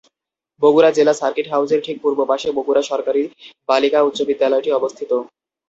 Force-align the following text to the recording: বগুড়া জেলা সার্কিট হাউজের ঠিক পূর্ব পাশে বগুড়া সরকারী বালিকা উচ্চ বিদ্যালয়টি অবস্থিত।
বগুড়া 0.61 0.91
জেলা 0.97 1.13
সার্কিট 1.13 1.47
হাউজের 1.53 1.81
ঠিক 1.85 1.97
পূর্ব 2.03 2.19
পাশে 2.31 2.47
বগুড়া 2.57 2.83
সরকারী 2.91 3.23
বালিকা 3.69 3.99
উচ্চ 4.07 4.19
বিদ্যালয়টি 4.29 4.69
অবস্থিত। 4.73 5.11